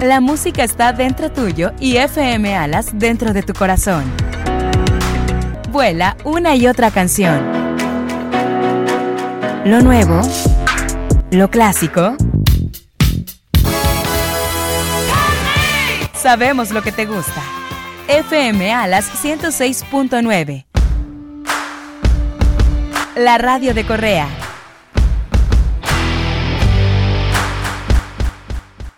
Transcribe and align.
La 0.00 0.22
música 0.22 0.64
está 0.64 0.94
dentro 0.94 1.30
tuyo 1.30 1.72
y 1.78 1.98
FM 1.98 2.56
Alas 2.56 2.88
dentro 2.94 3.34
de 3.34 3.42
tu 3.42 3.52
corazón. 3.52 4.04
Vuela 5.70 6.16
una 6.24 6.56
y 6.56 6.66
otra 6.66 6.90
canción. 6.90 7.38
Lo 9.66 9.82
nuevo, 9.82 10.22
lo 11.30 11.50
clásico. 11.50 12.16
Sabemos 16.14 16.70
lo 16.70 16.80
que 16.80 16.92
te 16.92 17.04
gusta. 17.04 17.42
FM 18.08 18.72
Alas 18.72 19.04
106.9. 19.22 20.64
La 23.16 23.36
radio 23.36 23.74
de 23.74 23.84
Correa 23.84 24.28